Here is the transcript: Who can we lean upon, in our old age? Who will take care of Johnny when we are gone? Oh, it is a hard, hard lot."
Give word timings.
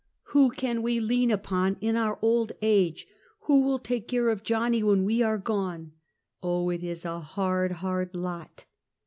Who 0.33 0.49
can 0.49 0.81
we 0.81 0.99
lean 0.99 1.29
upon, 1.29 1.77
in 1.79 1.95
our 1.95 2.17
old 2.23 2.53
age? 2.63 3.05
Who 3.41 3.61
will 3.61 3.77
take 3.77 4.07
care 4.07 4.29
of 4.29 4.41
Johnny 4.41 4.81
when 4.81 5.03
we 5.05 5.21
are 5.21 5.37
gone? 5.37 5.91
Oh, 6.41 6.69
it 6.71 6.81
is 6.81 7.05
a 7.05 7.19
hard, 7.19 7.71
hard 7.73 8.15
lot." 8.15 8.65